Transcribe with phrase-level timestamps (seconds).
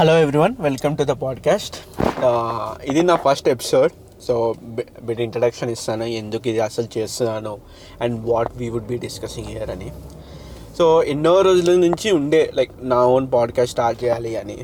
[0.00, 1.76] Hello everyone welcome to the podcast
[2.84, 3.92] ఇది నా first episode
[4.24, 4.54] so
[5.02, 6.04] bit introduction ఇస్తాను.
[6.04, 7.58] ఎందుకు ఇది అసలు చేస్తున్నాను?
[8.00, 9.92] And what we would be discussing here అని.
[10.78, 14.58] సో ఎన్నో రోజుల నుంచి ఉండే లైక్ నా ఓన్ పాడ్కాస్ట్ స్టార్ట్ చేయాలి అని.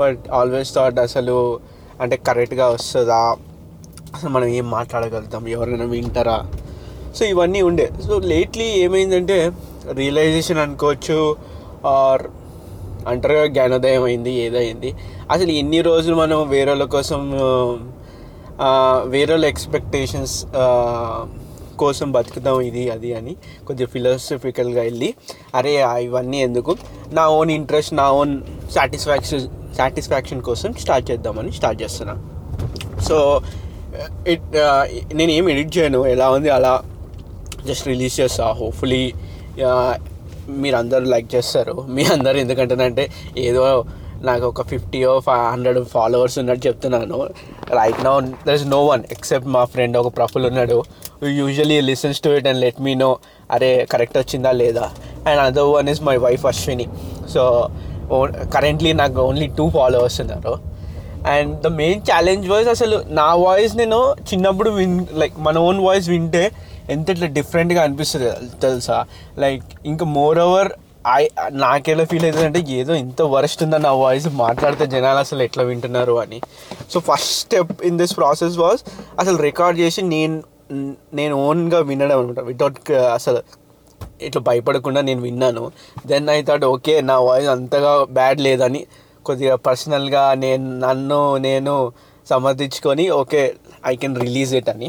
[0.00, 1.60] బట్ ఆల్వేస్ థాట్ అసలు
[2.00, 3.36] అంటే కరెక్ట్గా వస్తుందా?
[4.14, 5.48] అసలు మనం ఏం మాట్లాడగలుగుతాం?
[5.48, 6.52] ఎవరైనా వింటారా?
[7.16, 7.90] సో ఇవన్నీ ఉండే.
[8.06, 9.52] సో లేట్లీ ఏమైందంటే
[9.92, 11.36] రియలైజేషన్ అనుకోవచ్చు
[11.86, 12.22] ఆర్
[13.08, 14.90] అంటారు జ్ఞానోదయం అయింది ఏదైంది
[15.30, 17.20] అసలు ఎన్ని రోజులు మనం వేరే వాళ్ళ కోసం
[19.14, 20.36] వేరే వాళ్ళ ఎక్స్పెక్టేషన్స్
[21.82, 23.32] కోసం బతుకుతాం ఇది అది అని
[23.66, 25.10] కొంచెం ఫిలాసఫికల్గా వెళ్ళి
[25.54, 25.74] అరే
[26.06, 26.72] ఇవన్నీ ఎందుకు?
[27.12, 28.32] నా ఓన్ ఇంట్రెస్ట్ నా ఓన్
[28.76, 29.44] సాటిస్ఫాక్షన్
[29.78, 32.22] సాటిస్ఫాక్షన్ కోసం స్టార్ట్ చేద్దామని స్టార్ట్ చేస్తున్నాను
[33.08, 33.16] సో
[34.28, 34.56] ఇట్
[35.18, 36.00] నేను ఏం ఎడిట్ చేయను.
[36.14, 36.50] ఎలా ఉంది?
[36.56, 36.72] అలా
[37.66, 38.46] జస్ట్ రిలీజ్ చేస్తా.
[38.60, 39.04] హోప్ఫుల్లీ
[40.62, 41.74] మీరు అందరూ లైక్ చేస్తారు.
[41.96, 43.06] మీ అందరు ఎందుకంటేనంటే
[43.38, 43.84] ఏదో
[44.28, 47.18] నాకు ఒక ఫిఫ్టీ ఫైవ్ హండ్రెడ్ ఫాలోవర్స్ ఉన్నట్టు చెప్తున్నాను.
[47.78, 48.14] Right now
[48.46, 50.78] there is no one except మా ఫ్రెండ్ ఒక ప్రఫుల్ ఉన్నాడు.
[51.40, 53.10] Usually listens to it and let me know
[53.50, 54.86] అరే కరెక్ట్ వచ్చిందా లేదా?
[55.28, 56.88] And other one is my wife Ashwini
[57.34, 57.68] so
[58.54, 60.54] currently నాకు ఓన్లీ టూ ఫాలోవర్స్ ఉన్నారు.
[61.26, 63.98] And the main challenge voice అసలు నా వాయిస్ నేను
[64.30, 66.50] చిన్నప్పుడు విన్ లైక్ మన ఓన్ వాయిస్ వింటే
[66.94, 68.28] ఎంత ఇట్లా డిఫరెంట్గా అనిపిస్తుంది
[68.64, 68.98] తెలుసా?
[69.44, 70.70] లైక్ ఇంకా మోర్ ఓవర్
[71.16, 71.22] ఐ
[71.64, 76.38] నాకెలా ఫీల్ అవుతుందంటే ఏదో ఇంత వరస్ట్ ఉందని నా వాయిస్ మాట్లాడితే జనాలు అసలు ఎట్లా వింటున్నారు అని.
[76.92, 78.82] So first step in this process was
[79.22, 80.36] అసలు రికార్డ్ చేసి నేను
[81.18, 82.78] నేను ఓన్గా వినడం అనమాట వితౌట్
[83.18, 83.40] అసలు
[84.26, 85.64] ఇట్లా భయపడకుండా నేను విన్నాను.
[86.10, 88.82] దెన్ ఐ థాట్ ఓకే నా వాయిస్ అంతగా బ్యాడ్ లేదని
[89.28, 91.74] కొద్దిగా పర్సనల్గా నేను నన్ను నేను
[92.26, 93.42] సమర్థించుకొని okay
[93.92, 94.88] I can release it అని.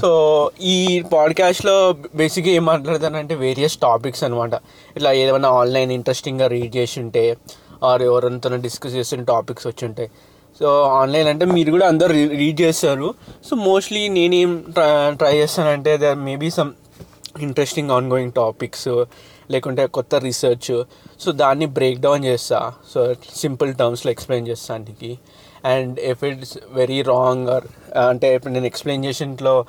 [0.00, 4.54] సో ఈ పాడ్కాస్ట్లో బేసిక్గా ఏం మాట్లాడతానంటే వేరియస్ టాపిక్స్ అనమాట
[4.96, 7.36] ఇట్లా ఏదైనా ఆన్లైన్ ఇంట్రెస్టింగ్గా రీడ్ చేసి ఉంటే
[7.84, 10.10] ఆర్ ఎవరితో డిస్కస్ చేసిన టాపిక్స్ వచ్చి ఉంటాయి
[10.60, 13.14] సో ఆన్లైన్ అంటే మీరు కూడా అందరు రీడ్ చేస్తారు.
[13.50, 16.70] సో మోస్ట్లీ నేనేం ట్రై ట్రై చేస్తానంటే there maybe some
[17.38, 19.04] interesting ongoing topics
[19.50, 20.84] లేకుంటే కొత్త రీసెర్చ్
[21.20, 22.72] సో దాన్ని బ్రేక్ డౌన్ చేస్తా.
[22.94, 25.18] సో సింపుల్ టర్మ్స్లో ఎక్స్ప్లెయిన్ చేస్తానికి
[25.64, 29.64] and if it's very wrong or అంటే ఇప్పుడు నేను ఎక్స్ప్లెయిన్ చేసినట్లో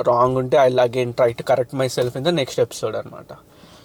[0.00, 3.32] రాంగ్ ఉంటే I again try to correct myself in the next episode అనమాట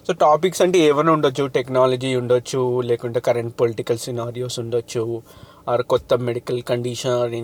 [0.07, 5.21] సో టాపిక్స్ అంటే ఏమైనా ఉండొచ్చు టెక్నాలజీ ఉండొచ్చు లేకుంటే కరెంట్ పొలిటికల్ సినారియోస్ ఉండొచ్చు
[5.69, 7.35] ఆర్ కొత్త మెడికల్ కండిషన్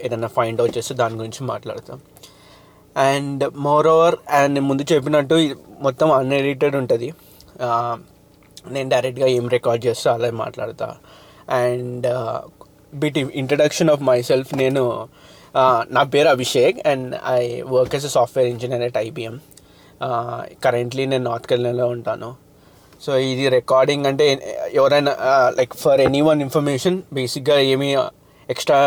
[0.00, 2.00] ఏదైనా ఫైండ్ అవుట్ చేస్తే దాని గురించి మాట్లాడతాం.
[2.96, 5.34] అండ్ మోర్ ఓవర్ అండ్ ముందు చెప్పినట్టు
[5.80, 7.14] మొత్తం అన్ఎడిటెడ్ ఉంటుంది.
[8.70, 10.96] నేను డైరెక్ట్గా ఏం రికార్డ్ చేస్తా అలా మాట్లాడతా.
[11.50, 12.06] And
[12.94, 15.08] bit introduction of myself నేను
[15.96, 17.42] నా పేరు Abhishek and I
[17.76, 19.36] work as a software engineer at IBM
[20.64, 22.30] currently నేను నార్త్ కెరళలో ఉంటాను.
[23.02, 24.26] సో ఇది రికార్డింగ్ అంటే
[24.80, 25.12] ఎవరైనా
[25.58, 27.90] like for any one information బేసిక్గా ఏమీ
[28.48, 28.78] ఎక్స్ట్రా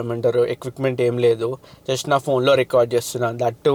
[0.00, 1.48] ఏమంటారు ఎక్విప్మెంట్ ఏం లేదు.
[1.88, 3.36] జస్ట్ నా ఫోన్లో రికార్డ్ చేస్తున్నాను.
[3.42, 3.74] దట్ టు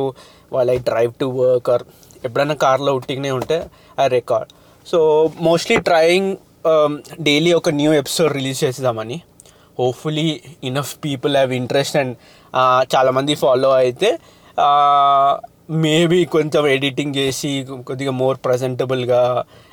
[0.53, 1.84] వాళ్ళ I drive to work or
[2.26, 3.58] ఎప్పుడైనా కార్లో ఉట్టిగానే ఉంటే
[4.03, 4.52] I record
[4.88, 5.00] so
[5.47, 6.32] mostly trying
[7.28, 9.18] daily ఒక న్యూ ఎపిసోడ్ రిలీజ్ చేద్దామని
[9.80, 10.28] hopefully
[10.69, 12.16] enough people have interest and
[12.94, 14.09] చాలామంది ఫాలో అయితే
[14.66, 15.34] uh,
[15.84, 17.52] మేబీ కొంచెం ఎడిటింగ్ చేసి
[17.88, 19.22] కొద్దిగా మోర్ ప్రజెంటబుల్గా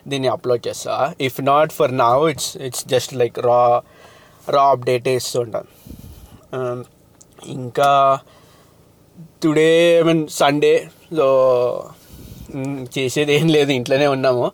[0.08, 0.94] దీన్ని అప్లోడ్ చేస్తా.
[1.26, 3.58] If not for now it's it's just like raw
[4.54, 5.70] raw update ఇస్తుంటాను
[7.56, 7.90] ఇంకా
[9.42, 9.68] today
[9.98, 10.74] I mean Sunday
[11.18, 11.28] so
[12.96, 14.46] చేసేది ఏం లేదు ఇంట్లోనే ఉన్నాము.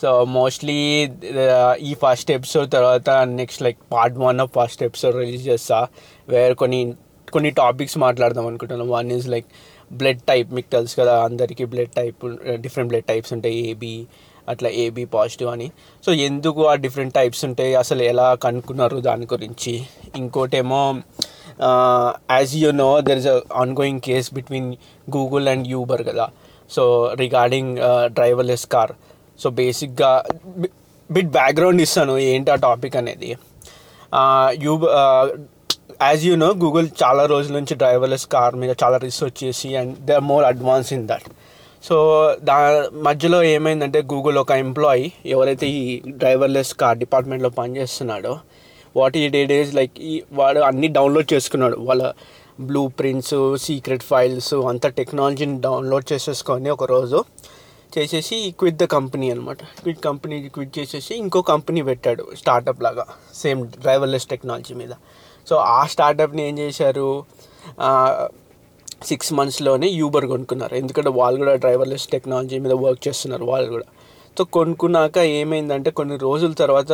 [0.00, 5.44] సో మోస్ట్లీ uh, ఈ ఫస్ట్ ఎపిసోడ్ తర్వాత next like part one of first episode release
[5.48, 5.78] చేస్తా
[6.28, 6.80] వేరే కొన్ని
[7.32, 9.48] కొన్ని టాపిక్స్ మాట్లాడదాం అనుకుంటున్నాను one is like
[9.92, 12.22] blood type మీకు తెలుసు కదా అందరికీ blood type
[12.60, 13.56] different blood types ఉంటాయి.
[13.70, 13.94] ఏబీ
[14.48, 15.68] అట్లా ఏబీ పాజిటివ్ అని.
[16.04, 17.74] సో ఎందుకు ఆ డిఫరెంట్ టైప్స్ ఉంటాయి?
[17.74, 19.74] అసలు ఎలా కనుక్కున్నారు దాని గురించి?
[20.16, 20.82] ఇంకోటేమో
[22.30, 23.64] as you know there is a
[24.08, 24.70] case between
[25.16, 26.28] Google and Uber కదా.
[26.70, 26.82] So
[27.14, 27.78] regarding
[28.12, 28.92] driverless car
[29.42, 30.10] so బేసిక్గా
[31.10, 33.30] బిట్ బ్యాక్గ్రౌండ్ ఇస్తాను ఏంటి ఆ టాపిక్ అనేది.
[34.64, 34.72] You
[36.08, 40.14] as you know Google చాలా రోజుల నుంచి డ్రైవర్లెస్ కార్ మీద చాలా రీసెర్చ్ చేసి and they
[40.18, 41.28] are more advance in that.
[41.88, 41.96] So
[42.48, 42.56] దా
[43.08, 45.82] మధ్యలో ఏమైందంటే గూగుల్ ఒక ఎంప్లాయీ ఎవరైతే ఈ
[46.22, 48.32] డ్రైవర్లెస్ కార్ డిపార్ట్మెంట్లో పనిచేస్తున్నాడో
[48.98, 51.76] వాట్ ఈ డేట్ ఈజ్ లైక్ ఈ వాడు అన్నీ డౌన్లోడ్ చేసుకున్నాడు.
[51.88, 52.04] వాళ్ళ
[52.68, 53.36] బ్లూ ప్రింట్స్
[53.66, 57.20] సీక్రెట్ ఫైల్స్ అంత టెక్నాలజీని డౌన్లోడ్ చేసేసుకొని ఒకరోజు
[57.98, 63.04] చేసేసి క్విట్ ద కంపెనీ అనమాట క్విట్ కంపెనీ క్విట్ చేసేసి ఇంకో కంపెనీ పెట్టాడు స్టార్టప్ లాగా
[63.42, 64.92] సేమ్ డ్రైవర్లెస్ టెక్నాలజీ మీద.
[65.48, 67.08] సో ఆ స్టార్టప్ని ఏం చేశారు?
[69.10, 70.74] సిక్స్ మంత్స్లోనే యూబర్ కొనుక్కున్నారు.
[70.82, 73.86] ఎందుకంటే వాళ్ళు కూడా డ్రైవర్లెస్ టెక్నాలజీ మీద వర్క్ చేస్తున్నారు వాళ్ళు కూడా.
[74.38, 76.92] సో కొనుక్కున్నాక ఏమైందంటే కొన్ని రోజుల తర్వాత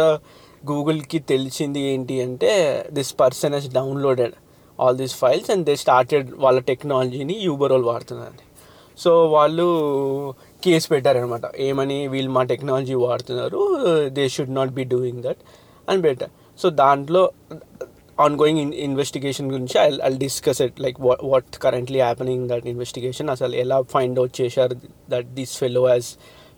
[0.63, 2.51] గూగుల్కి తెలిసింది ఏంటి అంటే
[2.97, 4.35] this person he's downloaded
[4.79, 8.39] all these files and they started వాళ్ళ టెక్నాలజీని యూబర్ వాళ్ళు వాడుతున్నారు
[8.99, 9.67] సో వాళ్ళు
[10.65, 11.43] కేసు పెట్టారనమాట.
[11.59, 13.61] ఏమని వీళ్ళు మా టెక్నాలజీ వాడుతున్నారు
[14.09, 15.43] they should not be doing that
[15.89, 17.23] అని పెట్టారు సో దాంట్లో
[18.19, 23.31] ఆన్ గోయింగ్ ఇన్వెస్టిగేషన్ గురించి I I discuss it like what what currently happening that investigation
[23.31, 24.77] అసలు ఎలా ఫైండ్ అవుట్ చేశారు
[25.11, 26.11] that this fellow has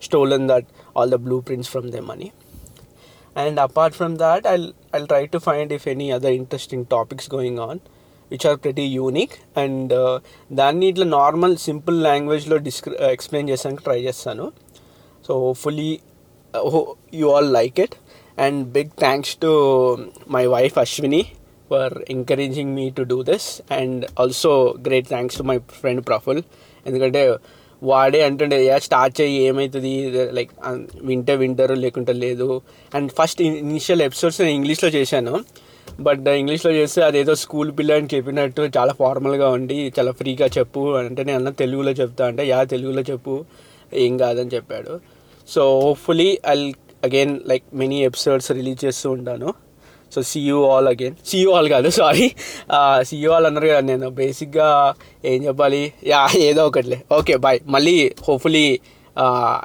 [0.03, 0.67] stolen that
[0.97, 2.31] all the blueprints from them అని.
[3.37, 4.55] And apart from that I
[4.95, 7.79] I try to find if any other interesting topics going on
[8.33, 9.93] which are pretty unique and
[10.59, 14.45] దాన్ని ఇట్లా normal simple లాంగ్వేజ్లో డిస్క్రి explain చేసానికి try చేస్తాను.
[15.27, 15.91] So hopefully
[17.21, 17.95] you all like it
[18.45, 19.51] and big thanks to
[20.35, 21.23] my wife Ashwini
[21.71, 23.49] for encouraging me to do this
[23.79, 24.51] and also
[24.87, 26.41] great thanks to my friend Praful
[26.85, 27.21] ఎందుకంటే
[27.81, 29.89] వాడే అంటుండే yeah start చేయి ఏమవుతుంది
[30.37, 30.51] like
[31.09, 32.47] వింటే వింటారు లేకుంటే లేదు.
[32.95, 35.33] అండ్ ఫస్ట్ ఇనిషియల్ ఎపిసోడ్స్ నేను ఇంగ్లీష్లో చేశాను.
[36.05, 40.81] బట్ ఇంగ్లీష్లో చేస్తే అదేదో స్కూల్ పిల్లని చెప్పినట్టు చాలా ఫార్మల్గా ఉండి చాలా ఫ్రీగా చెప్పు.
[41.01, 43.35] అంటే నేను అన్న తెలుగులో చెప్తా అంటే యా తెలుగులో చెప్పు
[44.05, 44.93] ఏం కాదని చెప్పాడు.
[45.47, 46.57] So hopefully I
[47.07, 49.49] again like many episodes release చేస్తూ ఉంటాను.
[50.11, 52.27] So see you all again see you all కాదు సారీ
[53.09, 54.67] సియూ ఆల్ అన్నారు కదా నేను బేసిక్గా
[55.31, 55.83] ఏం చెప్పాలి?
[56.11, 56.99] యా ఏదో ఒకటిలే.
[57.19, 57.95] ఓకే బాయ్ మళ్ళీ
[58.27, 58.67] హోప్ఫుల్లీ
[59.23, 59.55] ah,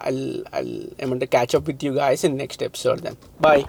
[1.02, 3.62] ఏమంటే catch up with you guys in next episode then bye